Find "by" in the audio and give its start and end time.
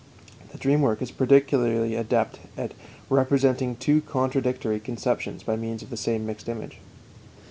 5.43-5.55